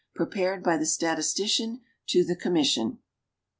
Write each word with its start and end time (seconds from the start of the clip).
Prepared 0.15 0.63
by 0.63 0.77
the 0.77 0.85
Statistician 0.87 1.81
to 2.07 2.23
the 2.23 2.35
Com 2.35 2.53
mission. 2.53 2.97